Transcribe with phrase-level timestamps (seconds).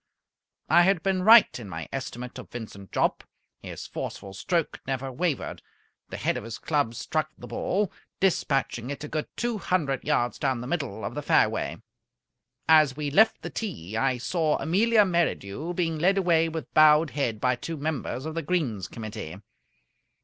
[0.67, 3.23] I had been right in my estimate of Vincent Jopp.
[3.61, 5.61] His forceful stroke never wavered.
[6.09, 10.39] The head of his club struck the ball, despatching it a good two hundred yards
[10.39, 11.83] down the middle of the fairway.
[12.67, 17.39] As we left the tee I saw Amelia Merridew being led away with bowed head
[17.39, 19.37] by two members of the Greens Committee.